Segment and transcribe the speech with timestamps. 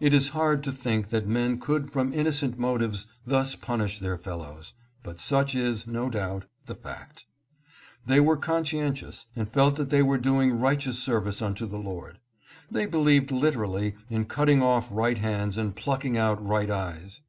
[0.00, 4.74] It is hard to think that men could from innocent motives thus punish their fellows,
[5.04, 7.26] but such is, no doubt, the fact.
[8.04, 12.18] They were conscientious, and felt that they were doing righteous service unto the Lord.
[12.68, 17.20] They believed literally in cutting off right hands and plucking out right eyes.